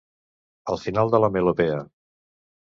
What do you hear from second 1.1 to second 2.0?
de la melopea.